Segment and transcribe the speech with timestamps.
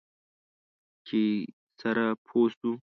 [1.07, 1.21] چې
[1.81, 2.71] سره پوه شو.